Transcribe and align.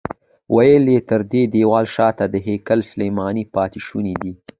ویل 0.55 0.85
یې 0.93 0.99
تر 1.09 1.21
دې 1.31 1.43
دیوال 1.53 1.85
شاته 1.95 2.25
د 2.29 2.35
هیکل 2.47 2.79
سلیماني 2.91 3.43
پاتې 3.55 3.79
شوني 3.87 4.13
دي. 4.21 4.33